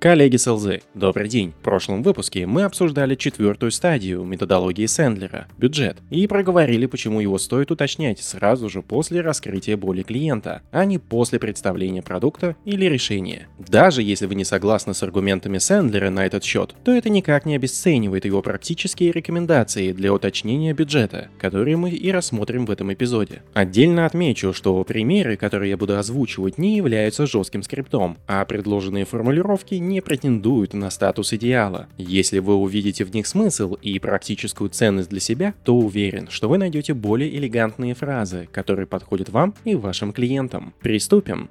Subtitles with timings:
[0.00, 1.52] Коллеги с ЛЗ, добрый день.
[1.60, 7.70] В прошлом выпуске мы обсуждали четвертую стадию методологии Сэндлера– бюджет, и проговорили, почему его стоит
[7.70, 13.48] уточнять сразу же после раскрытия боли клиента, а не после представления продукта или решения.
[13.58, 17.56] Даже если вы не согласны с аргументами Сэндлера на этот счет, то это никак не
[17.56, 23.42] обесценивает его практические рекомендации для уточнения бюджета, которые мы и рассмотрим в этом эпизоде.
[23.52, 29.74] Отдельно отмечу, что примеры, которые я буду озвучивать, не являются жестким скриптом, а предложенные формулировки
[29.90, 31.88] не претендуют на статус идеала.
[31.98, 36.56] Если вы увидите в них смысл и практическую ценность для себя, то уверен, что вы
[36.58, 40.72] найдете более элегантные фразы, которые подходят вам и вашим клиентам.
[40.80, 41.50] Приступим!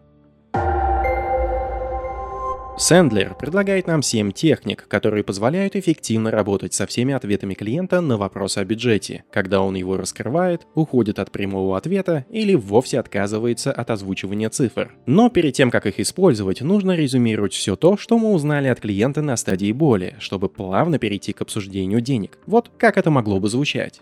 [2.80, 8.56] Сэндлер предлагает нам 7 техник, которые позволяют эффективно работать со всеми ответами клиента на вопрос
[8.56, 14.50] о бюджете, когда он его раскрывает, уходит от прямого ответа или вовсе отказывается от озвучивания
[14.50, 14.96] цифр.
[15.06, 19.22] Но перед тем, как их использовать, нужно резюмировать все то, что мы узнали от клиента
[19.22, 22.38] на стадии боли, чтобы плавно перейти к обсуждению денег.
[22.46, 24.00] Вот как это могло бы звучать.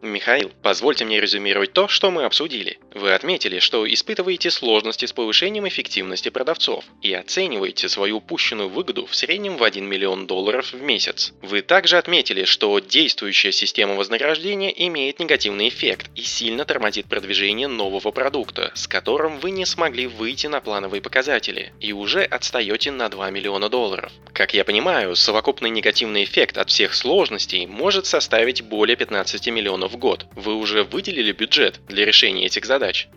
[0.00, 2.78] Михаил, позвольте мне резюмировать то, что мы обсудили.
[2.94, 9.16] Вы отметили, что испытываете сложности с повышением эффективности продавцов и оцениваете свою упущенную выгоду в
[9.16, 11.32] среднем в 1 миллион долларов в месяц.
[11.42, 18.12] Вы также отметили, что действующая система вознаграждения имеет негативный эффект и сильно тормозит продвижение нового
[18.12, 23.30] продукта, с которым вы не смогли выйти на плановые показатели и уже отстаете на 2
[23.30, 24.12] миллиона долларов.
[24.32, 29.96] Как я понимаю, совокупный негативный эффект от всех сложностей может составить более 15 миллионов в
[29.96, 30.26] год.
[30.36, 33.08] Вы уже выделили бюджет для решения этих задач?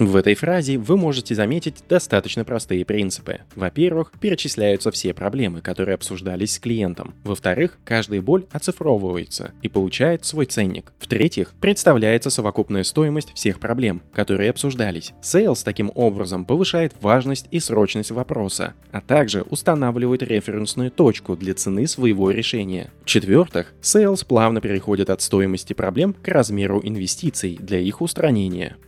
[0.00, 3.40] В этой фразе вы можете заметить достаточно простые принципы.
[3.54, 7.12] Во-первых, перечисляются все проблемы, которые обсуждались с клиентом.
[7.22, 10.94] Во-вторых, каждая боль оцифровывается и получает свой ценник.
[11.00, 15.12] В-третьих, представляется совокупная стоимость всех проблем, которые обсуждались.
[15.20, 21.86] Sales таким образом повышает важность и срочность вопроса, а также устанавливает референсную точку для цены
[21.86, 22.90] своего решения.
[23.02, 28.78] В-четвертых, Sales плавно переходит от стоимости проблем к размеру инвестиций для их устранения.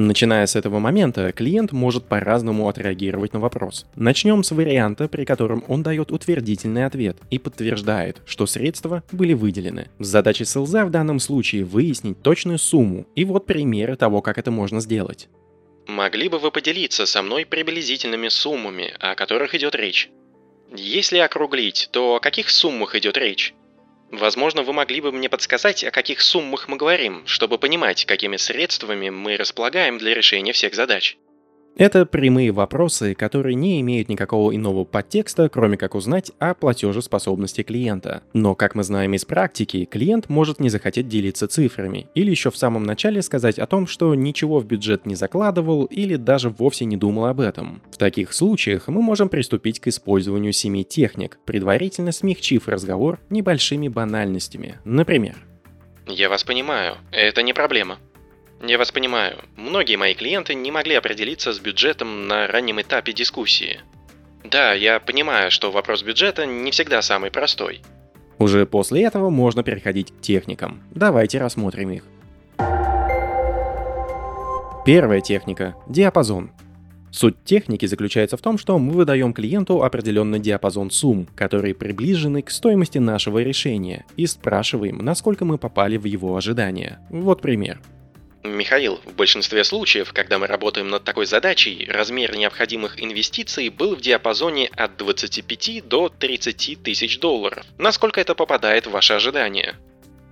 [0.00, 3.84] Начиная с этого момента, клиент может по-разному отреагировать на вопрос.
[3.96, 9.88] Начнем с варианта, при котором он дает утвердительный ответ и подтверждает, что средства были выделены.
[9.98, 14.80] Задача СЛЗ в данном случае выяснить точную сумму, и вот примеры того, как это можно
[14.80, 15.28] сделать.
[15.88, 20.10] Могли бы вы поделиться со мной приблизительными суммами, о которых идет речь?
[20.76, 23.52] Если округлить, то о каких суммах идет речь?
[24.10, 29.10] Возможно, вы могли бы мне подсказать, о каких суммах мы говорим, чтобы понимать, какими средствами
[29.10, 31.18] мы располагаем для решения всех задач.
[31.76, 38.22] Это прямые вопросы, которые не имеют никакого иного подтекста, кроме как узнать о платежеспособности клиента.
[38.32, 42.56] Но, как мы знаем из практики, клиент может не захотеть делиться цифрами, или еще в
[42.56, 46.96] самом начале сказать о том, что ничего в бюджет не закладывал или даже вовсе не
[46.96, 47.80] думал об этом.
[47.92, 54.80] В таких случаях мы можем приступить к использованию семи техник, предварительно смягчив разговор небольшими банальностями.
[54.84, 55.36] Например,
[56.08, 57.98] «Я вас понимаю, это не проблема»,
[58.62, 59.38] я вас понимаю.
[59.56, 63.80] Многие мои клиенты не могли определиться с бюджетом на раннем этапе дискуссии.
[64.44, 67.82] Да, я понимаю, что вопрос бюджета не всегда самый простой.
[68.38, 70.82] Уже после этого можно переходить к техникам.
[70.90, 72.04] Давайте рассмотрим их.
[74.86, 76.50] Первая техника– диапазон.
[77.10, 82.50] Суть техники заключается в том, что мы выдаем клиенту определенный диапазон сумм, которые приближены к
[82.50, 87.00] стоимости нашего решения, и спрашиваем, насколько мы попали в его ожидания.
[87.10, 87.80] Вот пример.
[88.44, 94.00] Михаил, в большинстве случаев, когда мы работаем над такой задачей, размер необходимых инвестиций был в
[94.00, 97.64] диапазоне от 25 до 30 тысяч долларов.
[97.78, 99.74] Насколько это попадает в ваши ожидания?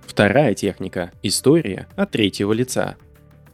[0.05, 2.95] Вторая техника– история от третьего лица.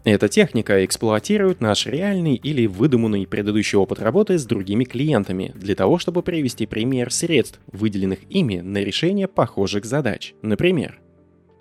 [0.05, 5.97] Эта техника эксплуатирует наш реальный или выдуманный предыдущий опыт работы с другими клиентами для того,
[5.97, 10.33] чтобы привести пример средств, выделенных ими на решение похожих задач.
[10.41, 10.99] Например,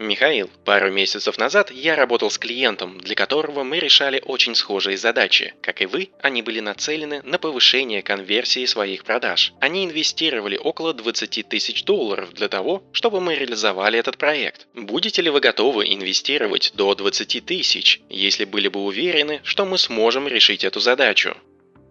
[0.02, 5.54] Михаил, пару месяцев назад я работал с клиентом, для которого мы решали очень схожие задачи.
[5.60, 9.54] Как и вы, они были нацелены на повышение конверсии своих продаж.
[9.60, 14.66] Они инвестировали около 20 тысяч долларов для того, чтобы мы реализовали этот проект.
[14.74, 20.26] Будете ли вы готовы инвестировать до 20 тысяч, если были бы уверены, что мы сможем
[20.26, 21.36] решить эту задачу?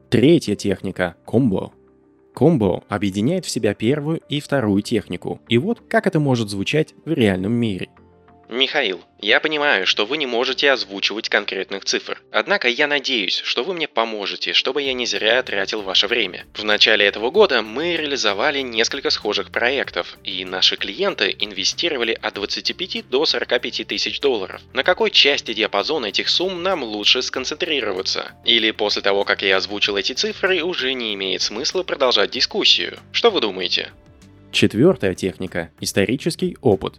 [0.09, 1.71] Третья техника– комбо.
[2.33, 5.41] Комбо объединяет в себя первую и вторую технику.
[5.47, 7.87] И вот как это может звучать в реальном мире–
[8.51, 12.21] Михаил, я понимаю, что вы не можете озвучивать конкретных цифр.
[12.33, 16.43] Однако я надеюсь, что вы мне поможете, чтобы я не зря тратил ваше время.
[16.53, 23.07] В начале этого года мы реализовали несколько схожих проектов, и наши клиенты инвестировали от 25
[23.07, 24.61] до 45 тысяч долларов.
[24.73, 28.33] На какой части диапазона этих сумм нам лучше сконцентрироваться?
[28.43, 32.99] Или после того, как я озвучил эти цифры, уже не имеет смысла продолжать дискуссию?
[33.13, 33.93] Что вы думаете?
[34.51, 36.95] Четвертая техника– исторический опыт.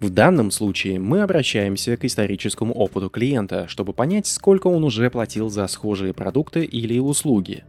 [0.00, 5.50] В данном случае мы обращаемся к историческому опыту клиента, чтобы понять, сколько он уже платил
[5.50, 7.64] за схожие продукты или услуги.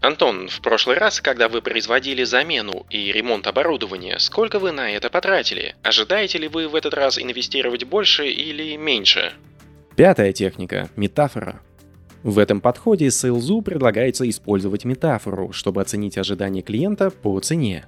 [0.00, 5.10] Антон, в прошлый раз, когда вы производили замену и ремонт оборудования, сколько вы на это
[5.10, 5.74] потратили?
[5.82, 9.32] Ожидаете ли вы в этот раз инвестировать больше или меньше?
[9.96, 11.60] Пятая техника– метафора.
[12.22, 17.84] В этом подходе Сейлзу предлагается использовать метафору, чтобы оценить ожидания клиента по цене.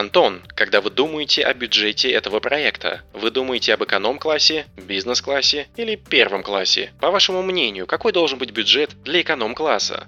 [0.00, 6.42] Антон, когда вы думаете о бюджете этого проекта, вы думаете об эконом-классе, бизнес-классе или первом
[6.42, 6.92] классе?
[7.00, 10.06] По вашему мнению, какой должен быть бюджет для эконом-класса?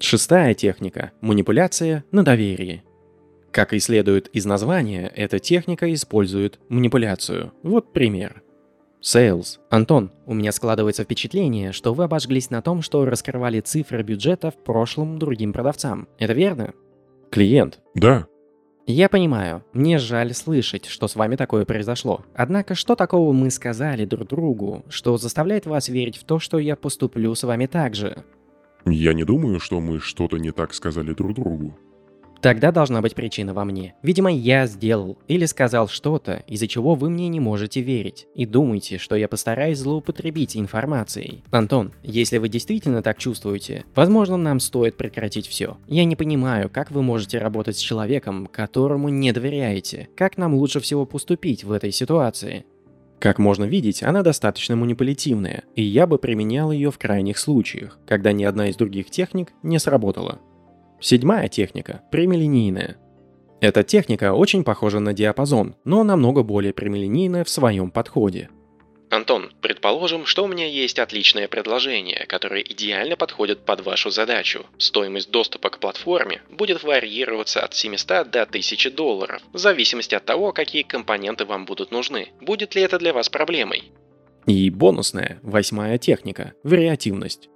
[0.00, 2.82] Шестая техника– манипуляция на доверии.
[3.52, 7.52] Как и следует из названия, эта техника использует манипуляцию.
[7.62, 8.42] Вот пример.
[9.00, 9.58] Sales.
[9.70, 14.56] Антон, у меня складывается впечатление, что вы обожглись на том, что раскрывали цифры бюджета в
[14.64, 16.08] прошлом другим продавцам.
[16.18, 16.74] Это верно?
[17.30, 17.78] Клиент.
[17.94, 18.26] Да,
[18.90, 22.24] Я понимаю, мне жаль слышать, что с вами такое произошло.
[22.34, 26.74] Однако, что такого мы сказали друг другу, что заставляет вас верить в то, что я
[26.74, 28.24] поступлю с вами так же?
[28.86, 31.78] я не думаю, что мы что-то не так сказали друг другу.
[32.40, 33.94] Тогда должна быть причина во мне.
[34.02, 38.26] Видимо, я сделал или сказал что-то, из-за чего вы мне не можете верить.
[38.34, 41.44] И думаете, что я постараюсь злоупотребить информацией.
[41.50, 45.76] Антон, если вы действительно так чувствуете, возможно, нам стоит прекратить все.
[45.86, 50.08] Я не понимаю, как вы можете работать с человеком, которому не доверяете.
[50.16, 52.64] Как нам лучше всего поступить в этой ситуации?
[53.18, 58.32] Как можно видеть, она достаточно манипулятивная, и я бы применял ее в крайних случаях, когда
[58.32, 60.40] ни одна из других техник не сработала.
[61.00, 62.98] Седьмая техника– прямолинейная.
[63.60, 68.50] Эта техника очень похожа на диапазон, но намного более прямолинейная в своем подходе.
[69.10, 74.66] Антон, предположим, что у меня есть отличное предложение, которое идеально подходит под вашу задачу.
[74.78, 80.52] Стоимость доступа к платформе будет варьироваться от 700 до 1000 долларов, в зависимости от того,
[80.52, 82.28] какие компоненты вам будут нужны.
[82.40, 83.90] Будет ли это для вас проблемой?
[84.46, 87.48] И бонусная, восьмая техника– вариативность.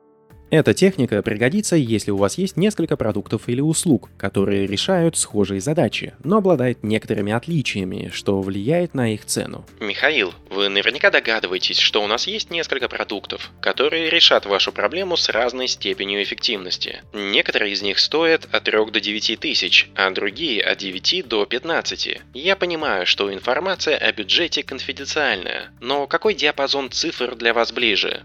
[0.50, 6.14] Эта техника пригодится, если у вас есть несколько продуктов или услуг, которые решают схожие задачи,
[6.23, 9.67] но обладают некоторыми отличиями, что влияет на их цену.
[9.81, 15.29] Михаил, вы наверняка догадываетесь, что у нас есть несколько продуктов, которые решат вашу проблему с
[15.29, 17.02] разной степенью эффективности.
[17.12, 22.20] Некоторые из них стоят от 3 до 9 тысяч, а другие от 9 до 15.
[22.35, 28.23] Я понимаю, что информация о бюджете конфиденциальная, но какой диапазон цифр для вас ближе?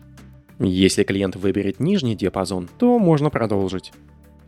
[0.59, 3.91] Если клиент выберет нижний диапазон, то можно продолжить.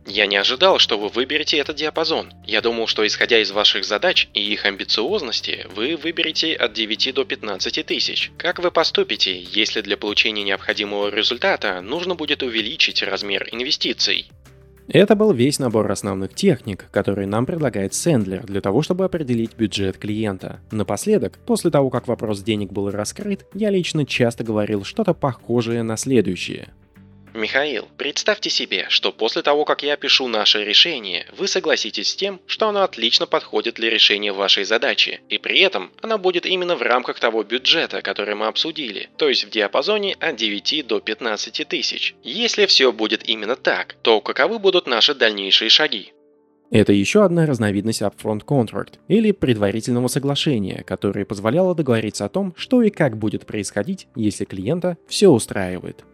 [0.06, 2.32] Я не ожидал, что вы выберете этот диапазон.
[2.44, 7.24] Я думал, что исходя из ваших задач и их амбициозности, вы выберете от 9 до
[7.24, 8.32] 15 тысяч.
[8.36, 14.28] Как вы поступите, если для получения необходимого результата нужно будет увеличить размер инвестиций?
[14.88, 19.96] Это был весь набор основных техник, которые нам предлагает Сэндлер для того, чтобы определить бюджет
[19.96, 20.60] клиента.
[20.70, 25.96] Напоследок, после того, как вопрос денег был раскрыт, я лично часто говорил что-то похожее на
[25.96, 26.68] следующее.
[27.34, 32.40] Михаил, представьте себе, что после того, как я пишу наше решение, вы согласитесь с тем,
[32.46, 36.82] что оно отлично подходит для решения вашей задачи, и при этом оно будет именно в
[36.82, 42.14] рамках того бюджета, который мы обсудили, то есть в диапазоне от 9 до 15 тысяч.
[42.22, 46.12] Если все будет именно так, то каковы будут наши дальнейшие шаги?
[46.70, 52.82] Это еще одна разновидность Upfront Contract, или предварительного соглашения, которое позволяло договориться о том, что
[52.82, 56.04] и как будет происходить, если клиента все устраивает.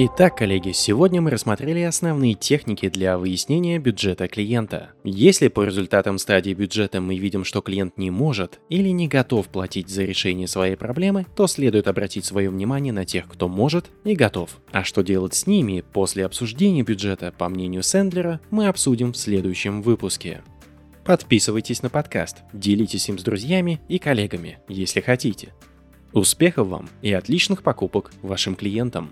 [0.00, 4.90] Итак, коллеги, сегодня мы рассмотрели основные техники для выяснения бюджета клиента.
[5.02, 9.88] Если по результатам стадии бюджета мы видим, что клиент не может или не готов платить
[9.88, 14.60] за решение своей проблемы, то следует обратить свое внимание на тех, кто может и готов.
[14.70, 19.82] А что делать с ними после обсуждения бюджета, по мнению Сэндлера, мы обсудим в следующем
[19.82, 20.42] выпуске.
[21.04, 25.54] Подписывайтесь на подкаст, делитесь им с друзьями и коллегами, если хотите.
[26.12, 29.10] Успехов вам и отличных покупок вашим клиентам!